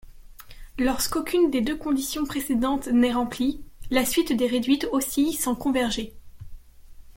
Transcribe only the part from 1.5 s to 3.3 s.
des deux conditions précédentes n'est